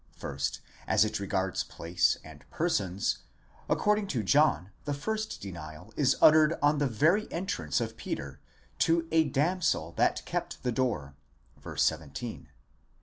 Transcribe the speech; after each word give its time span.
First, 0.17 0.61
as 0.87 1.05
it 1.05 1.19
regards 1.19 1.63
place 1.63 2.17
and 2.23 2.43
persons; 2.49 3.19
according 3.69 4.07
to 4.07 4.23
John 4.23 4.71
the 4.85 4.95
first 4.95 5.39
denial 5.39 5.93
is 5.95 6.15
uttered 6.19 6.55
on 6.59 6.79
the 6.79 6.87
very 6.87 7.31
entrance 7.31 7.79
of 7.79 7.97
Peter, 7.97 8.39
to 8.79 9.03
ὦ 9.11 9.31
damsel 9.31 9.91
that 9.97 10.25
kept 10.25 10.63
the 10.63 10.71
door, 10.71 11.13
παιδίσκη 11.61 12.13
θυρωρός 12.15 12.19
(v. 12.43 12.47